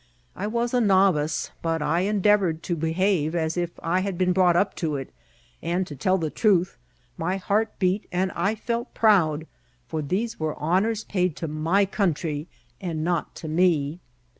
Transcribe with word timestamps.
I 0.35 0.47
was 0.47 0.73
a 0.73 0.81
novice, 0.81 1.51
but 1.61 1.83
I 1.83 1.99
endeavoured 1.99 2.63
to 2.63 2.75
behave 2.75 3.35
as 3.35 3.55
if 3.55 3.69
I 3.83 3.99
had 3.99 4.17
been 4.17 4.33
brought 4.33 4.55
up 4.55 4.73
to 4.77 4.95
it; 4.95 5.13
and, 5.61 5.85
to 5.85 5.95
tell 5.95 6.17
the 6.17 6.31
truth, 6.31 6.75
my 7.19 7.37
heart 7.37 7.77
beat, 7.77 8.07
and 8.11 8.31
I 8.31 8.55
felt 8.55 8.95
proud; 8.95 9.45
for 9.87 10.01
these 10.01 10.39
were 10.39 10.57
honours 10.57 11.03
paid 11.03 11.35
to 11.35 11.47
my 11.47 11.85
country, 11.85 12.47
and 12.81 13.03
not 13.03 13.35
to 13.35 13.47
me. 13.47 13.99